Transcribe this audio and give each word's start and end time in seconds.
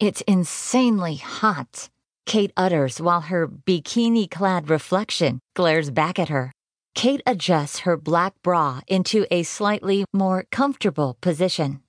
It's 0.00 0.20
insanely 0.28 1.16
hot, 1.16 1.88
Kate 2.24 2.52
utters 2.56 3.00
while 3.00 3.22
her 3.22 3.48
bikini 3.48 4.30
clad 4.30 4.70
reflection 4.70 5.40
glares 5.56 5.90
back 5.90 6.20
at 6.20 6.28
her. 6.28 6.52
Kate 6.94 7.20
adjusts 7.26 7.80
her 7.80 7.96
black 7.96 8.34
bra 8.44 8.80
into 8.86 9.26
a 9.32 9.42
slightly 9.42 10.04
more 10.12 10.44
comfortable 10.52 11.16
position. 11.20 11.82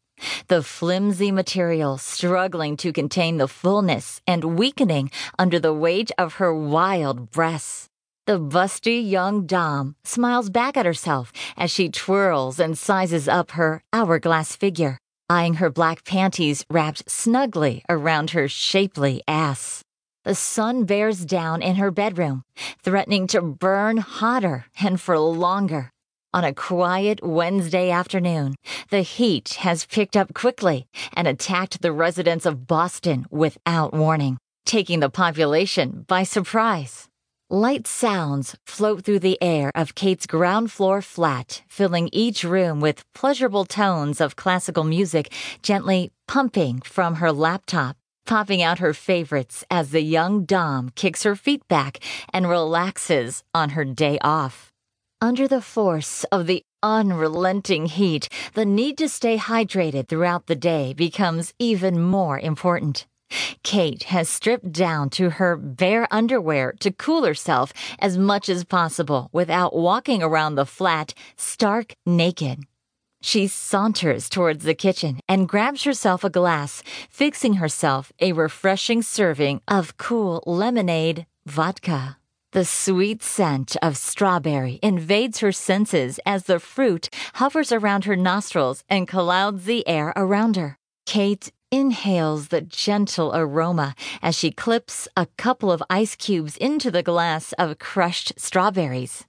The 0.47 0.63
flimsy 0.63 1.31
material 1.31 1.99
struggling 1.99 2.77
to 2.77 2.91
contain 2.91 3.37
the 3.37 3.47
fullness 3.47 4.21
and 4.25 4.57
weakening 4.57 5.11
under 5.37 5.59
the 5.59 5.73
weight 5.73 6.09
of 6.17 6.35
her 6.35 6.51
wild 6.51 7.29
breasts. 7.29 7.89
The 8.25 8.39
busty 8.39 9.07
young 9.07 9.45
Domme 9.45 9.95
smiles 10.03 10.49
back 10.49 10.75
at 10.77 10.85
herself 10.87 11.31
as 11.55 11.69
she 11.69 11.89
twirls 11.89 12.59
and 12.59 12.75
sizes 12.75 13.27
up 13.27 13.51
her 13.51 13.83
hourglass 13.93 14.55
figure, 14.55 14.97
eyeing 15.29 15.55
her 15.55 15.69
black 15.69 16.03
panties 16.03 16.65
wrapped 16.69 17.09
snugly 17.09 17.83
around 17.89 18.31
her 18.31 18.47
shapely 18.47 19.21
ass. 19.27 19.83
The 20.25 20.35
sun 20.35 20.85
bears 20.85 21.25
down 21.25 21.61
in 21.61 21.75
her 21.75 21.91
bedroom, 21.91 22.43
threatening 22.83 23.27
to 23.27 23.41
burn 23.41 23.97
hotter 23.97 24.65
and 24.81 24.99
for 24.99 25.17
longer. 25.19 25.91
On 26.31 26.43
a 26.43 26.53
quiet 26.53 27.21
Wednesday 27.23 27.89
afternoon, 27.89 28.53
the 28.91 29.01
heat 29.01 29.55
has 29.59 29.87
picked 29.87 30.15
up 30.15 30.35
quickly 30.35 30.85
and 31.13 31.27
attacked 31.27 31.81
the 31.81 31.91
residents 31.91 32.45
of 32.45 32.67
Boston 32.67 33.25
without 33.31 33.93
warning, 33.93 34.37
taking 34.63 34.99
the 34.99 35.09
population 35.09 36.05
by 36.07 36.21
surprise. 36.21 37.08
Light 37.51 37.87
sounds 37.87 38.55
float 38.67 39.03
through 39.03 39.21
the 39.21 39.41
air 39.41 39.71
of 39.73 39.95
Kate's 39.95 40.27
ground 40.27 40.71
floor 40.71 41.01
flat, 41.01 41.63
filling 41.67 42.07
each 42.13 42.43
room 42.43 42.79
with 42.79 43.03
pleasurable 43.15 43.65
tones 43.65 44.21
of 44.21 44.35
classical 44.35 44.83
music 44.83 45.33
gently 45.63 46.11
pumping 46.27 46.79
from 46.81 47.15
her 47.15 47.31
laptop, 47.31 47.97
popping 48.27 48.61
out 48.61 48.77
her 48.77 48.93
favorites 48.93 49.63
as 49.71 49.89
the 49.89 50.01
young 50.01 50.45
Domme 50.45 50.91
kicks 50.93 51.23
her 51.23 51.35
feet 51.35 51.67
back 51.67 51.97
and 52.31 52.47
relaxes 52.47 53.43
on 53.51 53.71
her 53.71 53.83
day 53.83 54.19
off. 54.21 54.71
Under 55.19 55.47
the 55.47 55.59
force 55.59 56.25
of 56.25 56.45
the 56.45 56.61
unrelenting 56.83 57.87
heat, 57.87 58.29
the 58.53 58.63
need 58.63 58.95
to 58.99 59.09
stay 59.09 59.39
hydrated 59.39 60.07
throughout 60.07 60.45
the 60.45 60.55
day 60.55 60.93
becomes 60.93 61.55
even 61.57 61.99
more 61.99 62.37
important. 62.37 63.07
Kate 63.63 64.03
has 64.03 64.29
stripped 64.29 64.71
down 64.71 65.09
to 65.11 65.29
her 65.31 65.55
bare 65.55 66.07
underwear 66.11 66.73
to 66.79 66.91
cool 66.91 67.23
herself 67.23 67.71
as 67.99 68.17
much 68.17 68.49
as 68.49 68.63
possible 68.63 69.29
without 69.31 69.75
walking 69.75 70.23
around 70.23 70.55
the 70.55 70.65
flat, 70.65 71.13
stark 71.35 71.93
naked. 72.05 72.63
She 73.21 73.47
saunters 73.47 74.29
towards 74.29 74.63
the 74.63 74.73
kitchen 74.73 75.19
and 75.27 75.47
grabs 75.47 75.83
herself 75.83 76.23
a 76.23 76.29
glass, 76.29 76.81
fixing 77.09 77.55
herself 77.55 78.11
a 78.19 78.31
refreshing 78.31 79.01
serving 79.01 79.61
of 79.67 79.97
cool 79.97 80.41
lemonade 80.45 81.25
vodka. 81.45 82.17
The 82.53 82.65
sweet 82.65 83.21
scent 83.21 83.75
of 83.81 83.97
strawberry 83.97 84.79
invades 84.81 85.39
her 85.39 85.51
senses 85.51 86.19
as 86.25 86.45
the 86.45 86.59
fruit 86.59 87.09
hovers 87.35 87.71
around 87.71 88.05
her 88.05 88.15
nostrils 88.15 88.83
and 88.89 89.07
clouds 89.07 89.65
the 89.65 89.87
air 89.87 90.13
around 90.15 90.55
her. 90.55 90.77
Kate 91.05 91.51
inhales 91.71 92.47
the 92.47 92.61
gentle 92.61 93.31
aroma 93.35 93.95
as 94.21 94.35
she 94.35 94.51
clips 94.51 95.07
a 95.15 95.27
couple 95.37 95.71
of 95.71 95.83
ice 95.89 96.15
cubes 96.15 96.57
into 96.57 96.89
the 96.89 97.03
glass 97.03 97.53
of 97.53 97.79
crushed 97.79 98.33
strawberries. 98.37 99.25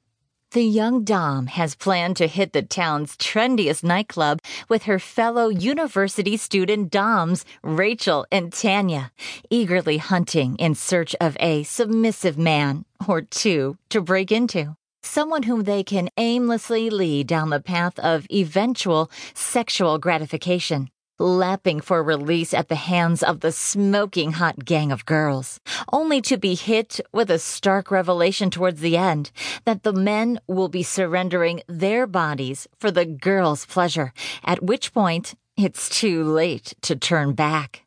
The 0.53 0.65
young 0.65 1.05
Domme 1.05 1.47
has 1.47 1.77
planned 1.77 2.17
to 2.17 2.27
hit 2.27 2.53
the 2.53 2.63
town's 2.63 3.17
trendiest 3.17 3.85
nightclub 3.85 4.41
with 4.69 4.83
her 4.83 4.99
fellow 4.99 5.49
university 5.49 6.37
student 6.37 6.91
Dommes, 6.91 7.45
Rachel 7.63 8.27
and 8.33 8.53
Tanya, 8.53 9.13
eagerly 9.49 9.99
hunting 9.99 10.57
in 10.57 10.75
search 10.75 11.15
of 11.21 11.37
a 11.39 11.63
submissive 11.63 12.37
man 12.37 12.85
or 13.07 13.23
two 13.23 13.77
to 13.91 14.01
break 14.01 14.33
into. 14.33 14.75
Someone 15.05 15.45
whom 15.45 15.63
they 15.63 15.85
can 15.85 16.09
aimlessly 16.17 16.91
lead 16.91 17.29
down 17.29 17.51
the 17.51 17.61
path 17.61 17.99
of 18.01 18.27
eventual 18.29 19.09
sexual 19.35 19.99
gratification 19.99 20.91
lapping 21.21 21.81
for 21.81 22.03
release 22.03 22.55
at 22.55 22.69
the 22.69 22.75
hands 22.75 23.23
of 23.23 23.41
the 23.41 23.53
smoking 23.53 24.33
hot 24.33 24.65
gang 24.65 24.91
of 24.91 25.05
girls, 25.05 25.61
only 25.93 26.21
to 26.23 26.39
be 26.39 26.55
hit 26.55 26.99
with 27.13 27.31
a 27.31 27.39
stark 27.39 27.91
revelation 27.91 28.51
towards 28.51 28.81
the 28.81 28.97
end 28.97 29.31
that 29.67 29.83
the 29.83 29.93
men 29.93 30.41
will 30.49 30.69
be 30.69 30.83
surrendering 30.83 31.63
their 31.69 32.07
bodies 32.07 32.67
for 32.79 32.91
the 32.91 33.05
girls' 33.05 33.67
pleasure, 33.67 34.13
at 34.43 34.63
which 34.63 34.95
point 34.95 35.35
it's 35.57 35.91
too 35.91 36.25
late 36.25 36.75
to 36.81 36.97
turn 36.97 37.35
back. 37.35 37.85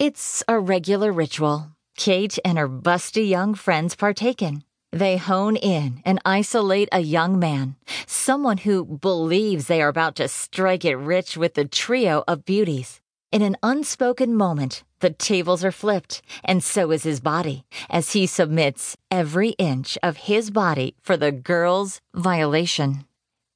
It's 0.00 0.42
a 0.48 0.58
regular 0.58 1.12
ritual. 1.12 1.68
Kate 1.96 2.38
and 2.44 2.58
her 2.58 2.68
busty 2.68 3.28
young 3.28 3.54
friends 3.54 3.94
partake 3.94 4.42
in. 4.42 4.64
They 4.94 5.16
hone 5.16 5.56
in 5.56 6.02
and 6.04 6.20
isolate 6.22 6.90
a 6.92 7.00
young 7.00 7.38
man, 7.38 7.76
someone 8.06 8.58
who 8.58 8.84
believes 8.84 9.66
they 9.66 9.80
are 9.80 9.88
about 9.88 10.16
to 10.16 10.28
strike 10.28 10.84
it 10.84 10.96
rich 10.96 11.34
with 11.34 11.54
the 11.54 11.64
trio 11.64 12.24
of 12.28 12.44
beauties. 12.44 13.00
In 13.32 13.40
an 13.40 13.56
unspoken 13.62 14.34
moment, 14.34 14.84
the 15.00 15.08
tables 15.08 15.64
are 15.64 15.72
flipped, 15.72 16.20
and 16.44 16.62
so 16.62 16.90
is 16.90 17.04
his 17.04 17.20
body, 17.20 17.64
as 17.88 18.12
he 18.12 18.26
submits 18.26 18.94
every 19.10 19.50
inch 19.52 19.96
of 20.02 20.28
his 20.28 20.50
body 20.50 20.94
for 21.00 21.16
the 21.16 21.32
girl's 21.32 22.02
violation. 22.12 23.06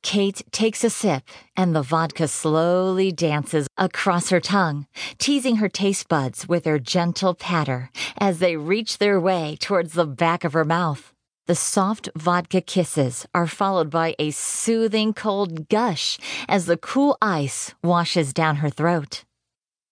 Kate 0.02 0.42
takes 0.52 0.84
a 0.84 0.88
sip, 0.88 1.24
and 1.54 1.76
the 1.76 1.82
vodka 1.82 2.28
slowly 2.28 3.12
dances 3.12 3.68
across 3.76 4.30
her 4.30 4.40
tongue, 4.40 4.86
teasing 5.18 5.56
her 5.56 5.68
taste 5.68 6.08
buds 6.08 6.48
with 6.48 6.64
her 6.64 6.78
gentle 6.78 7.34
patter 7.34 7.90
as 8.16 8.38
they 8.38 8.56
reach 8.56 8.96
their 8.96 9.20
way 9.20 9.58
towards 9.60 9.92
the 9.92 10.06
back 10.06 10.42
of 10.42 10.54
her 10.54 10.64
mouth. 10.64 11.12
The 11.46 11.54
soft 11.54 12.08
vodka 12.16 12.60
kisses 12.60 13.24
are 13.32 13.46
followed 13.46 13.88
by 13.88 14.16
a 14.18 14.32
soothing 14.32 15.14
cold 15.14 15.68
gush 15.68 16.18
as 16.48 16.66
the 16.66 16.76
cool 16.76 17.16
ice 17.22 17.72
washes 17.84 18.32
down 18.32 18.56
her 18.56 18.68
throat. 18.68 19.22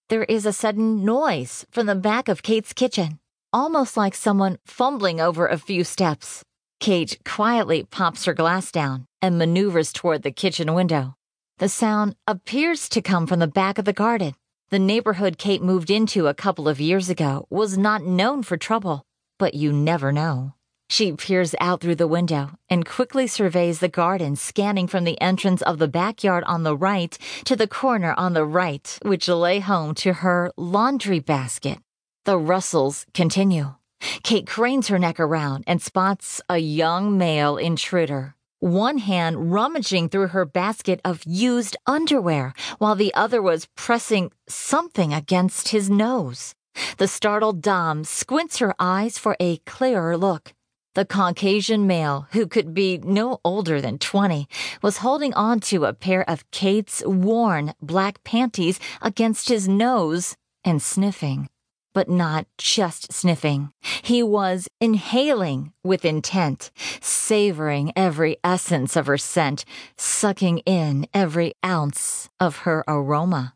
There 0.09 0.25
is 0.25 0.47
a 0.47 0.53
sudden 0.53 1.05
noise 1.05 1.65
from 1.71 1.87
the 1.87 1.95
back 1.95 2.29
of 2.29 2.43
Kate's 2.43 2.73
kitchen, 2.73 3.21
almost 3.53 3.97
like 3.97 4.17
someone 4.17 4.59
fumbling 4.67 5.21
over 5.21 5.47
a 5.47 5.57
few 5.57 5.85
steps. 5.85 6.43
Kate 6.81 7.19
quietly 7.25 7.85
pops 7.85 8.25
her 8.25 8.35
glass 8.35 8.73
down 8.73 9.07
and 9.23 9.39
maneuvers 9.39 9.93
toward 9.93 10.25
the 10.25 10.33
kitchen 10.33 10.75
window. 10.75 11.15
The 11.59 11.69
sound 11.69 12.17
appears 12.27 12.89
to 12.89 13.01
come 13.01 13.29
from 13.29 13.39
the 13.39 13.47
back 13.47 13.79
of 13.79 13.85
the 13.85 13.93
garden. 13.93 14.35
The 14.71 14.81
neighborhood 14.81 15.39
Kate 15.39 15.63
moved 15.63 15.89
into 15.89 16.27
a 16.27 16.35
couple 16.35 16.67
of 16.67 16.81
years 16.81 17.09
ago 17.09 17.47
was 17.49 17.79
not 17.79 18.03
known 18.03 18.43
for 18.43 18.57
trouble, 18.57 19.05
but 19.39 19.55
you 19.55 19.73
never 19.73 20.11
know. 20.11 20.55
She 20.95 21.11
peers 21.11 21.57
out 21.61 21.81
through 21.81 21.97
the 21.97 22.07
window 22.07 22.51
and 22.71 22.87
quickly 22.87 23.27
surveys 23.27 23.81
the 23.81 23.89
garden, 23.89 24.37
scanning 24.37 24.87
from 24.87 25.03
the 25.03 25.21
entrance 25.21 25.61
of 25.61 25.79
the 25.81 25.89
backyard 25.89 26.45
on 26.45 26.63
the 26.63 26.77
right 26.77 27.19
to 27.47 27.57
the 27.57 27.67
corner 27.67 28.15
on 28.17 28.33
the 28.33 28.45
right, 28.45 28.97
which 29.03 29.27
lay 29.27 29.59
home 29.59 29.97
to 29.97 30.13
her 30.13 30.53
laundry 30.57 31.19
basket. 31.19 31.79
The 32.27 32.39
rustles 32.39 33.07
continue. 33.13 33.75
Kate 34.23 34.47
cranes 34.47 34.87
her 34.87 35.01
neck 35.01 35.19
around 35.19 35.65
and 35.67 35.83
spots 35.83 36.41
a 36.49 36.59
young 36.59 37.19
male 37.19 37.57
intruder. 37.57 38.37
One 38.61 38.99
hand 38.99 39.53
rummaging 39.53 40.11
through 40.11 40.29
her 40.29 40.45
basket 40.45 41.01
of 41.05 41.25
used 41.27 41.77
underwear, 41.89 42.55
while 42.79 42.95
the 42.95 43.13
other 43.15 43.43
was 43.43 43.67
pressing 43.75 44.31
something 44.47 45.13
against 45.13 45.71
his 45.71 45.91
nose. 45.91 46.55
The 46.99 47.09
startled 47.09 47.63
Domme 47.63 48.05
squints 48.05 48.59
her 48.59 48.77
eyes 48.79 49.19
for 49.19 49.37
a 49.41 49.57
clearer 49.67 50.17
look. 50.17 50.54
The 50.95 51.05
Caucasian 51.05 51.89
male, 51.89 52.29
who 52.31 52.47
could 52.47 52.73
be 52.73 52.99
no 52.99 53.41
older 53.45 53.81
than 53.81 53.99
20, 53.99 54.47
was 54.81 54.99
holding 54.99 55.35
on 55.35 55.59
to 55.61 55.87
a 55.87 55.93
pair 55.93 56.29
of 56.31 56.49
Kate's 56.53 57.05
worn 57.05 57.75
black 57.83 58.23
panties 58.23 58.79
against 59.03 59.49
his 59.49 59.67
nose 59.67 60.37
and 60.65 60.81
sniffing. 60.81 61.49
But 61.95 62.09
not 62.09 62.47
just 62.59 63.13
sniffing. 63.13 63.73
He 64.03 64.23
was 64.23 64.69
inhaling 64.81 65.73
with 65.83 66.05
intent, 66.05 66.71
savoring 67.01 67.93
every 67.97 68.37
essence 68.45 68.95
of 68.95 69.07
her 69.07 69.19
scent, 69.19 69.65
sucking 69.97 70.59
in 70.59 71.09
every 71.13 71.55
ounce 71.65 72.31
of 72.39 72.59
her 72.59 72.85
aroma. 72.87 73.55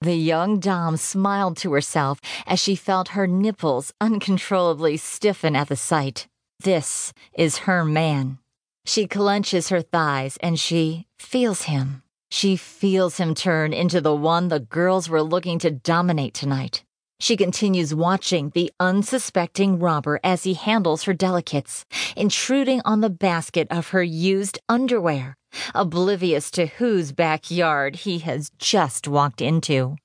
The 0.00 0.16
young 0.16 0.58
Domme 0.58 0.96
smiled 0.96 1.58
to 1.58 1.72
herself 1.74 2.18
as 2.46 2.60
she 2.60 2.76
felt 2.76 3.08
her 3.08 3.26
nipples 3.26 3.92
uncontrollably 4.00 4.96
stiffen 4.96 5.54
at 5.54 5.68
the 5.68 5.76
sight. 5.76 6.28
This 6.60 7.12
is 7.34 7.58
her 7.58 7.84
man. 7.84 8.38
She 8.84 9.06
clenches 9.06 9.68
her 9.68 9.80
thighs 9.80 10.38
and 10.42 10.58
she 10.58 11.06
feels 11.16 11.62
him. 11.62 12.02
She 12.30 12.56
feels 12.56 13.18
him 13.18 13.34
turn 13.34 13.72
into 13.72 14.00
the 14.00 14.14
one 14.14 14.48
the 14.48 14.58
girls 14.58 15.08
were 15.08 15.22
looking 15.22 15.60
to 15.60 15.70
dominate 15.70 16.34
tonight. 16.34 16.82
She 17.20 17.36
continues 17.36 17.94
watching 17.94 18.50
the 18.50 18.72
unsuspecting 18.80 19.78
robber 19.78 20.18
as 20.24 20.42
he 20.42 20.54
handles 20.54 21.02
her 21.04 21.12
delicates, 21.12 21.84
intruding 22.16 22.80
on 22.84 23.02
the 23.02 23.10
basket 23.10 23.68
of 23.70 23.88
her 23.88 24.02
used 24.02 24.58
underwear, 24.68 25.36
oblivious 25.74 26.50
to 26.52 26.66
whose 26.66 27.12
backyard 27.12 27.96
he 27.96 28.18
has 28.20 28.50
just 28.58 29.06
walked 29.06 29.40
into. 29.40 29.96